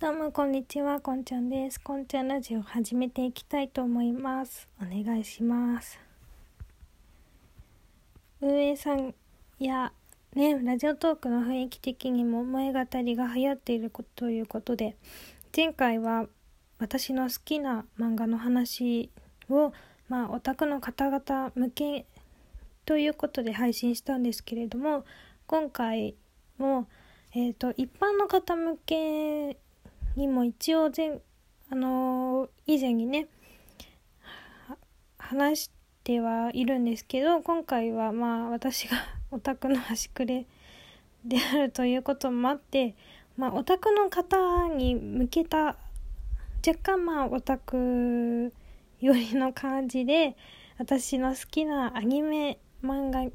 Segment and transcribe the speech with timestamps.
[0.00, 1.80] どうもこんにちは、こんちゃんです。
[1.80, 4.68] こんちゃんラジオ始めていきたいと思います。
[4.80, 5.98] お願いします。
[8.40, 9.12] 運営さん
[9.58, 9.92] や
[10.36, 14.96] ね、ラジオトークの雰囲気的にも前語りが流行っているということで、
[15.54, 16.26] 前回は
[16.78, 19.10] 私の好きな漫画の話
[19.50, 19.72] を、
[20.08, 22.06] まあ、オタクの方々向け
[22.86, 25.04] ということで配信したんですけれども、
[25.48, 26.14] 今回
[26.56, 26.86] も、
[27.34, 29.58] えっ、ー、と、一般の方向け
[30.18, 31.20] にも一応前
[31.70, 33.28] あのー、以前にね
[35.16, 35.70] 話し
[36.02, 38.96] てはいるんですけど今回はまあ私が
[39.30, 40.46] オタクの端くれ
[41.24, 42.96] であるということもあって
[43.36, 45.76] まあオタクの方に向けた
[46.66, 48.52] 若干まあオタク
[49.00, 50.36] 寄りの感じで
[50.78, 53.30] 私の好きなアニメ漫画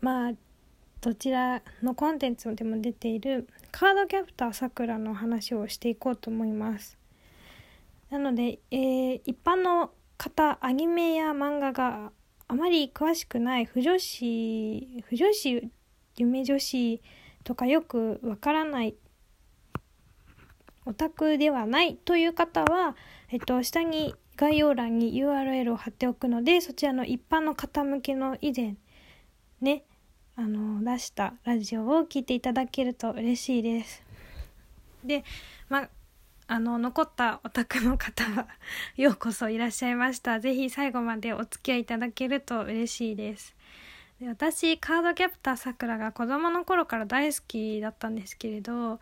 [0.00, 0.32] まあ
[1.00, 6.98] どちらのコンテンツでも出ているカードキャプターさくらの話をしていこうと思います。
[8.10, 12.12] なので、えー、一般の方、アニメや漫画が
[12.48, 15.70] あまり詳しくない不女子、不女子、
[16.16, 17.00] 夢女子
[17.44, 18.94] とかよくわからない
[20.84, 22.96] オタクではないという方は、
[23.30, 28.76] えっと、下に概要欄に URL を貼っておくので、そちらの一般の方向けの以前、
[29.60, 29.84] ね、
[30.40, 34.02] あの出したラジオを聞いていただけると嬉しいです。
[35.04, 35.22] で、
[35.68, 35.86] ま
[36.46, 38.48] あの残ったお宅の方は
[38.96, 40.40] ようこそいらっしゃいました。
[40.40, 43.54] ぜひ最後までお付き合いいただけると嬉しいです。
[44.18, 48.98] で私カードキャプターさくらが子供の頃から大好きだったんですけれど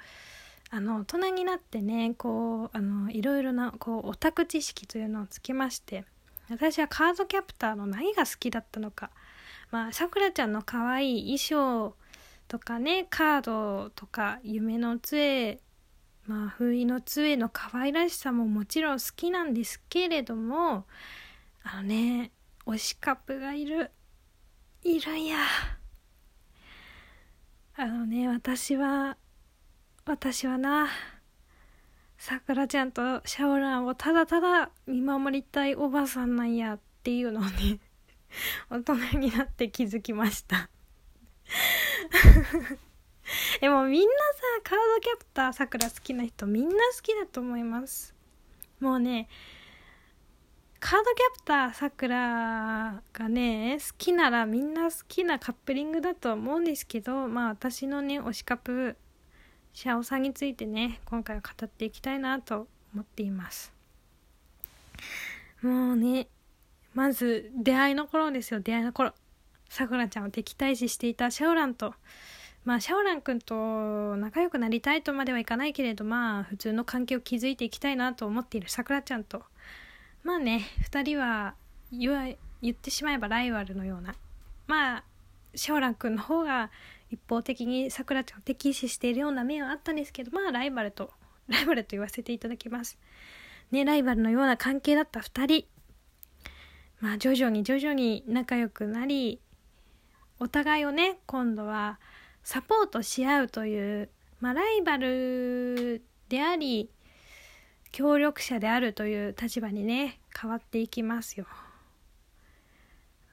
[0.70, 6.04] あの大人になってねこうあのいろいろなこうオタク知識というのをつけまして
[6.50, 9.10] 私はカードキャプターの何が好きだったのか
[9.70, 11.94] まあさくらちゃんの可愛い衣装
[12.48, 15.60] とかねカードとか夢の杖
[16.26, 20.86] まあ不意の杖の可愛らしさももちろん好きなんですけれども
[21.62, 22.30] あのね
[22.66, 23.90] 推しカップがいる
[24.82, 25.38] いるんや。
[27.80, 29.16] あのね私は
[30.04, 30.88] 私はな
[32.16, 37.78] さくらちゃんとシャオランをただただ見守りたいおばさんなんやっていうのをね
[38.70, 40.70] 大人になって気づきました。
[43.60, 44.14] でもみんなさ
[44.62, 48.14] カードキャプターさくら好きな人みんな好きだと思います。
[48.80, 49.28] もうね
[50.80, 58.96] カードキャプターさくらがね好きならみんな好きなカップリングだと思うんですけどまあ私のね推しカップ
[59.72, 63.72] シャオさんについてね今回は語っていきたいなと思っています。
[65.62, 66.28] もうね
[66.98, 68.58] まず出会いの頃ですよ。
[68.58, 69.14] 出会いの頃。
[69.68, 71.94] さくらちゃんを敵対視していたシャオランと。
[72.64, 79.44] まあシャオラン君と仲良くなりたいとまではいかないけれどまあ普通の関係を築いていきたいなと思っているさくらちゃんと。
[80.24, 81.54] まあね2人は
[81.92, 84.16] 言ってしまえばライバルのような。
[84.66, 85.04] まあ
[85.54, 86.72] シャオラン君の方が
[87.12, 91.12] 一方的にさくらちゃんを敵視しているような面はあったんですけどまあライバルと
[91.46, 92.98] ライバルと言わせていただきます。
[93.70, 95.77] ねライバルのような関係だった2人。
[97.00, 99.40] まあ徐々に徐々に仲良くなり
[100.40, 101.98] お互いをね今度は
[102.44, 104.08] サポートし合うという、
[104.40, 106.90] まあ、ライバルであり
[107.92, 111.46] 協力者であるという立場にね変わっていきますよ。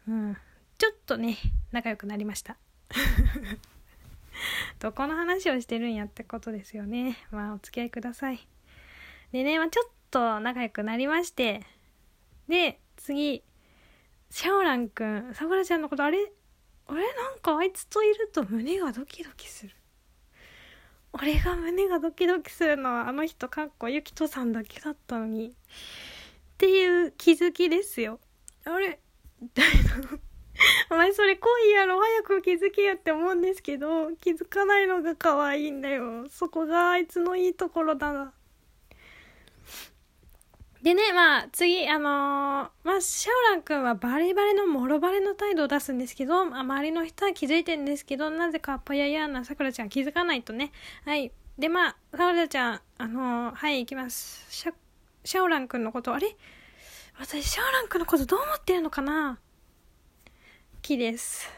[0.07, 0.37] うん、
[0.77, 1.37] ちょっとね
[1.71, 2.57] 仲良くなりました。
[4.79, 7.17] どこの話をしてるんやってことですよね。
[7.31, 8.47] まあお付き合いください。
[9.31, 11.65] でね、まあ、ちょっと仲良くなりまして
[12.47, 13.43] で次
[14.29, 16.31] シャオランくん、さくらちゃんのことあれ
[16.87, 19.75] あれなんかあいつといると胸がドキドキする。
[21.13, 25.47] 俺が胸がドキドキするのはあの人かっこゆきとさんだけだったのに。
[25.47, 25.51] っ
[26.57, 28.19] ていう気づきですよ。
[28.65, 28.99] あれ
[29.41, 30.19] みたいな。
[30.89, 38.33] お前それ恋やろ早く気づけよって思うんですけど気づかないのが可愛いんだよそこがあいつのいいところだな
[40.85, 50.71] でね、まあ、次、あのー、まあ、シャオラン君はバレバレのもろバレの態度を出すんですけど、まあ、周りの人は気づいてるんですけど、なぜかぽややなさくらちゃん気づかないとね。
[51.03, 51.31] はい。
[51.57, 54.45] で、まあ、さくらちゃん、あのー、はい、行きます。
[54.51, 54.73] シャ、
[55.23, 56.37] シャオラン君のこと、あれ？
[57.17, 59.39] 私、シャオラン君のことどう思ってるのかな？
[60.83, 61.49] 木です。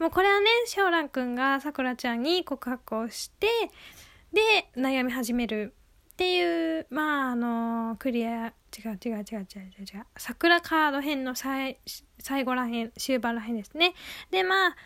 [0.00, 3.46] もうこれはね、シャオラン君がさくらちゃんに告白をして、
[4.32, 4.42] で、
[4.76, 5.72] 悩み始める
[6.16, 8.50] っていうまああのクリア違
[8.86, 11.78] う違う違う違う違う違う桜カード編の最
[12.18, 13.92] 最後らへん終盤らへんですね
[14.30, 14.76] でまあ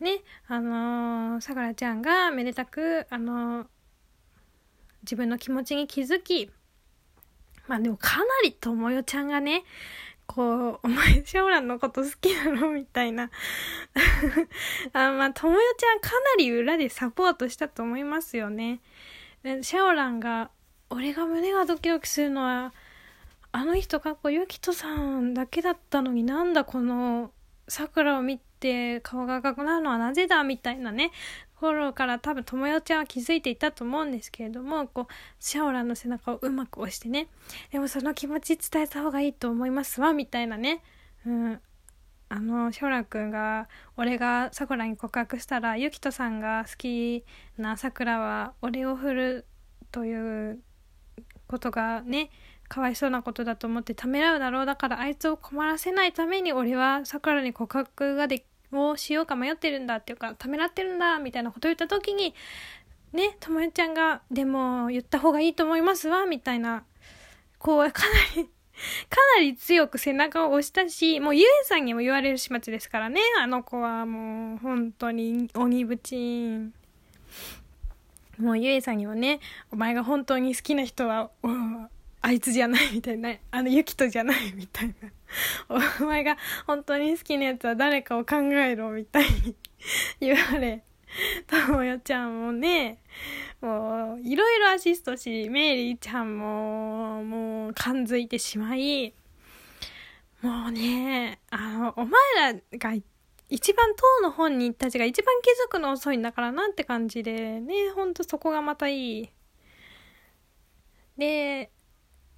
[0.00, 3.66] ねあのさくらちゃんがめでたくあの
[5.02, 6.50] 自分の気持ちに気づき
[7.68, 9.62] まあでもかなりともよちゃんがね
[10.26, 12.70] こう、お前、シャオランのこと好きなの？
[12.70, 13.30] みたいな
[14.92, 15.10] あ。
[15.10, 18.80] まあ、ともよちゃんかなり裏でサポートしたと思いますよね。
[19.42, 20.52] シャオランが、
[20.90, 22.74] 俺が胸がドキドキするのは、
[23.52, 27.32] あの人かっこゆきとさんだけだったのになんだこの
[27.66, 31.10] 桜を見て顔が赤くなるのはなぜだみたいなね
[31.56, 37.28] 頃から多分友よちゃんは気づいていたと思うんですけれどもこうシャオランの背中をうまく押してね
[37.72, 40.82] でもその気持ち伝えた方がいいと思いますわみたいなね。
[41.26, 41.60] うん。
[42.32, 47.24] あのシャオラン君が俺がさくらに告白したらゆきとさんが好き
[47.58, 49.46] なさくらは俺を振る
[49.90, 50.60] という
[51.50, 52.30] ことがね
[52.68, 62.34] かわいそうなことだと思ってためらうだろうだからあいつを困らせないために俺はさくらに告白がでをしようか迷ってるんだっていうかためらってるんだみたいなことを言った時に
[63.12, 66.84] ねともよちゃんが「でも言った方がいいと思いますわ」みたいな
[67.58, 68.02] こうか
[68.36, 68.48] なり
[69.10, 73.20] かなり強く背中を押したし、もうゆえさんにも言われる始末ですからね。
[73.38, 76.72] あの子はもう本当に鬼ぶちん。
[78.40, 79.40] もうゆえさんにもね、
[79.70, 81.30] お前が本当に好きな人は、
[82.22, 84.94] あいつじゃないみたいな、あのゆきとじゃないみたいな。
[86.00, 89.54] お前が本当に好きなやつは誰かを考えろみたいに
[90.20, 90.82] 言われ、
[91.46, 92.98] ともよちゃんもね、
[93.60, 99.14] もういろいろアシストし、メイリーちゃんももう感づいてしまい、
[100.42, 103.02] もうね、あの、お前らが言っ
[103.50, 109.30] 一番当の本人たちが一番気づくの遅いんだからなって感じで、ね、ほんとそこがまたいい。
[111.18, 111.70] で、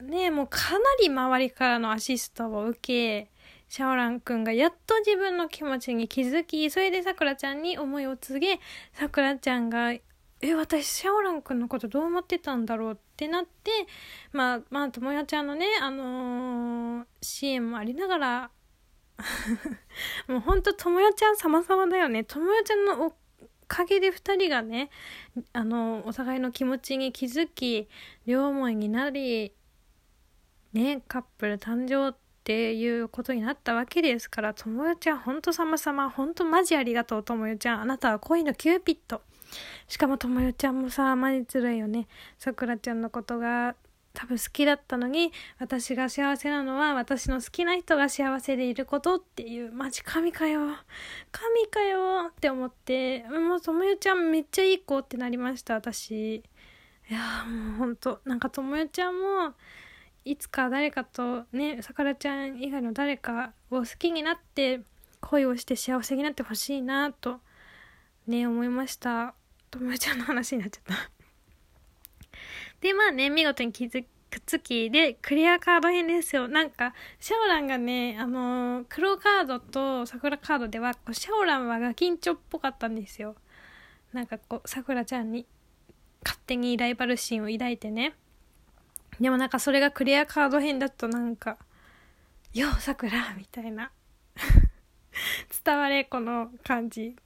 [0.00, 3.30] ねもうかなり周りからのアシストを受け、
[3.68, 8.58] シャオランくんがやっと自分の気持ちに気づき、それでさくらちゃんに思いを告げ、
[8.92, 13.70] さくらちゃんが、え、私、シャオランくんのことどう思ってたんだろうってなって、
[14.32, 18.50] まあ、まあ、ともやちゃんのね、あのー、支援もありながら、
[20.28, 22.24] もうほんとともよちゃん様々だよね。
[22.24, 23.14] ともよちゃんのお
[23.68, 24.90] かげで2人がね、
[25.52, 27.88] あの、お互いの気持ちに気づき、
[28.26, 29.52] 両思いになり、
[30.72, 37.56] ねカップル誕生っていうことになったわけですからともよちゃんほんと様々ほんとマジありがとうともよ。
[37.56, 39.22] ちゃんあなたは恋のキューピッド
[39.86, 42.08] しかもともよちゃんもさマジずるいよね。
[42.38, 43.76] さくらちゃんのことが
[44.14, 50.60] 多分好きだったのに私が幸せなのは私の好きな人が幸せでいることっていうマジ神かよ。
[51.30, 56.36] 神かよって思ってもうともよちゃんめっちゃいい子ってなりました私。
[56.36, 56.42] い
[57.10, 58.20] やもうほんと。
[58.24, 59.54] なんかともよちゃんも
[60.24, 64.82] いつか誰かとねさくらちゃん以外の誰かを好きになって
[65.20, 67.40] 恋をして幸せになってほしいなと
[68.26, 69.34] ね思いました。
[69.70, 71.21] 友達ちゃんの話になっちゃった。
[72.80, 83.34] でまあね見事に気づくっつきでクリアカード編ですよなんかシャオランがねあのー、黒カードと桜カードではこうシャオランはガキンチョっぽかったんですよ
[84.12, 85.46] なんかこうさくらちゃんに
[86.24, 88.14] 勝手にライバル心を抱いてね
[89.20, 91.58] でもなんかそれがクリアカード編だとなんか、
[92.52, 93.92] ようさくらみたいな。
[95.64, 97.16] 伝われこの感じ。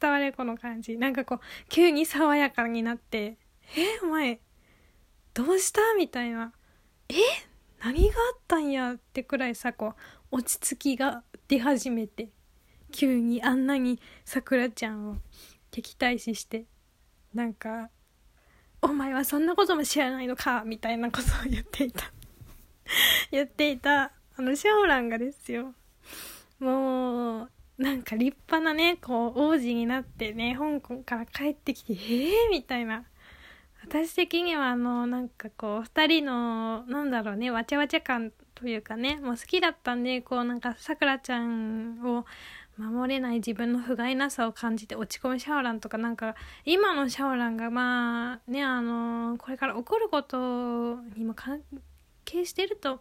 [0.00, 0.96] 伝われこの感じ。
[0.96, 3.38] なんかこう、急に爽やかになって、
[3.76, 4.40] え、お前、
[5.34, 5.80] どうした？
[5.96, 6.52] みたいな。
[7.08, 7.14] え？
[7.82, 8.92] 何があったんや？
[8.92, 9.94] ってくらいさ、こ
[10.30, 12.28] う、落ち着きが出始めて、
[12.90, 15.16] 急にあんなにさくらちゃんを
[15.70, 16.66] 敵対視して、
[17.34, 17.90] なんか、
[18.82, 20.64] お前はそんなことも知らないのか？
[20.66, 22.12] みたいなことを言っていた。
[23.30, 25.74] 言っていたあのシャオランがですよ。
[26.58, 33.04] もうなんか立派なねこう王子になってね香港から帰ってきてええー、みたいな。
[33.84, 42.24] 私的にはあのなんかこう2人のなんだろうねわちゃわちゃ感というかねもう好きだったんでこうなんかさくらちゃんを
[42.78, 46.34] 守れない自分の不甲斐なさを感じて落ち込むシャオランとかなんか
[46.64, 51.60] 今のシャオランがまあねあのこれから起こることにも関
[52.24, 53.00] 係してると。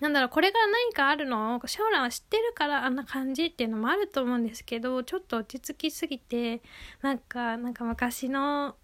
[0.00, 6.60] なんだろうこれから何かあるのシャオランは知ってるからあんな感じっていうのもあると思うんですけどちょっと落ち着きすぎて
[7.00, 8.76] なんかなんか昔の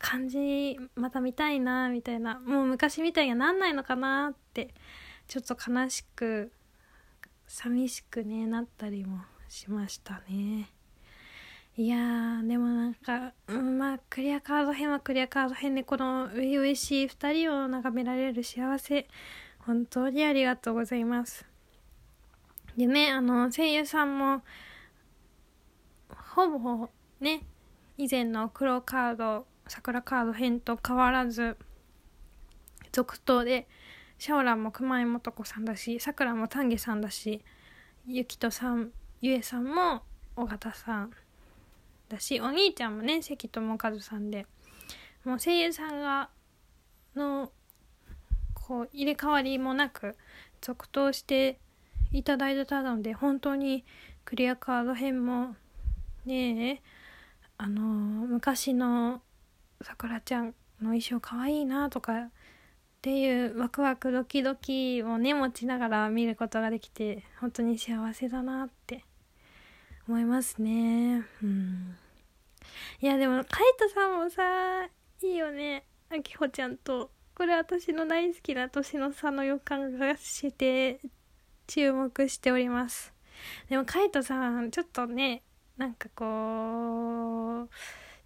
[0.00, 4.74] 感じまた見たいなみたいなもう昔みたいにはなんないのかなって
[5.28, 6.50] ちょっと悲しく
[7.46, 10.70] 寂しくねなったりもしましたね。
[11.76, 19.06] いやーでもなんか、うん、まあクリアカード編はクリアカード編でこの初々しい2人を眺められる幸せ
[19.60, 21.46] 本当にありがとうございます。
[22.76, 24.42] でねあの声優さんも
[26.08, 26.88] ほぼ
[27.20, 27.42] ね
[27.98, 31.56] 以前の黒カード桜カード編と変わらず
[32.90, 33.68] 続投で
[34.18, 37.40] シャオランも熊井素子さんだしさくらも丹下さんだし
[38.04, 40.02] ゆきとさんゆえさんも
[40.34, 41.10] 尾形さん
[42.08, 44.44] だしお兄ちゃんもね関智和さんで
[45.24, 46.30] もう声優さんが
[47.14, 47.52] の
[48.54, 50.16] こう入れ替わりもなく
[50.60, 51.60] 続投して
[52.10, 53.84] いただいてたので本当に
[54.24, 55.54] クリアカード編も
[56.24, 56.82] ねえ
[57.56, 59.22] あの昔の
[59.82, 60.46] さくらちゃん
[60.80, 62.28] の衣装かわいいなとかっ
[63.02, 69.04] ていうワクワクドキドキをね持ちながら見ることができて本当に幸せだなって。
[70.10, 71.24] 思いますね。
[71.42, 71.96] うん。
[73.00, 74.86] いやでもカイトさんもさ
[75.22, 75.84] いいよね。
[76.10, 77.10] あきほちゃんと。
[77.34, 81.00] これ私の大好きな年の差の予感がして
[81.66, 83.14] 注目しております。
[83.68, 85.42] でもカイトさんちょっとね
[85.78, 87.68] なんかこう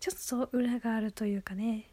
[0.05, 0.13] ちょ
[0.45, 1.89] っと裏があるというかね。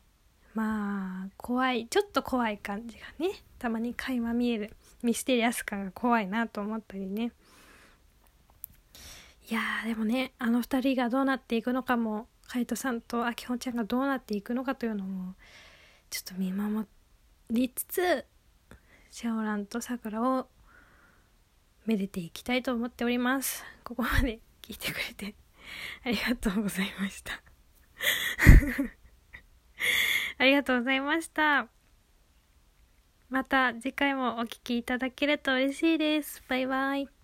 [0.53, 3.35] まあ怖いちょっと怖い感じがね。
[3.57, 7.31] たまに垣間見えるミステリアス感が怖いなと思ったりね。
[9.49, 15.35] いやでもねあの2人がどうなっていくのかもカイトさんとあきほちゃんがどうなっていくのかというのも
[16.09, 16.85] ちょっと見守
[17.49, 18.25] りつつ
[19.09, 20.47] シャオランとさくらを
[21.85, 23.63] めでていきたいと思っております。
[23.85, 25.33] ここまで聞いてくれて
[26.03, 27.50] ありがとうございました。
[30.37, 31.67] ありがとうございました。
[33.29, 36.43] また次回もお聴きいただけると嬉しいです。
[36.49, 37.20] バイバイ。